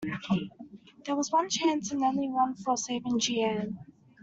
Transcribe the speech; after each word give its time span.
There 1.05 1.15
was 1.15 1.31
one 1.31 1.47
chance, 1.47 1.91
and 1.91 2.01
only 2.03 2.27
one, 2.27 2.55
of 2.65 2.79
saving 2.79 3.19
Jeanne. 3.19 3.77